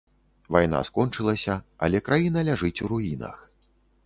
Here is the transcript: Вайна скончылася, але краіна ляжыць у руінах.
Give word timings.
Вайна 0.55 0.79
скончылася, 0.87 1.57
але 1.89 2.01
краіна 2.09 2.39
ляжыць 2.49 2.77
у 2.87 2.91
руінах. 2.97 3.37